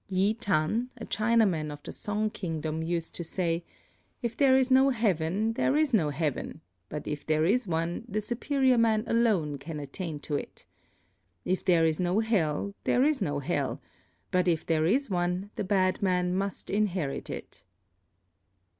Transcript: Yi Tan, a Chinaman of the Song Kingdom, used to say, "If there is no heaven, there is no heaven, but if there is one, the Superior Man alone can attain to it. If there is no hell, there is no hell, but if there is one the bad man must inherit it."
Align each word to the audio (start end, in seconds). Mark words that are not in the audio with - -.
Yi 0.09 0.33
Tan, 0.33 0.89
a 0.97 1.05
Chinaman 1.05 1.69
of 1.71 1.83
the 1.83 1.91
Song 1.91 2.31
Kingdom, 2.31 2.81
used 2.81 3.13
to 3.13 3.23
say, 3.23 3.63
"If 4.23 4.35
there 4.35 4.57
is 4.57 4.71
no 4.71 4.89
heaven, 4.89 5.53
there 5.53 5.77
is 5.77 5.93
no 5.93 6.09
heaven, 6.09 6.61
but 6.89 7.05
if 7.05 7.23
there 7.23 7.45
is 7.45 7.67
one, 7.67 8.05
the 8.09 8.19
Superior 8.19 8.79
Man 8.79 9.03
alone 9.05 9.59
can 9.59 9.79
attain 9.79 10.19
to 10.21 10.33
it. 10.35 10.65
If 11.45 11.63
there 11.63 11.85
is 11.85 11.99
no 11.99 12.19
hell, 12.19 12.73
there 12.83 13.03
is 13.03 13.21
no 13.21 13.37
hell, 13.37 13.79
but 14.31 14.47
if 14.47 14.65
there 14.65 14.87
is 14.87 15.11
one 15.11 15.51
the 15.55 15.63
bad 15.63 16.01
man 16.01 16.33
must 16.35 16.71
inherit 16.71 17.29
it." 17.29 17.63